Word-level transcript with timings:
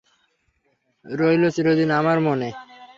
রইল 1.05 1.43
চিরদিন 1.55 1.89
আমার 1.91 2.17
মনে। 2.21 2.49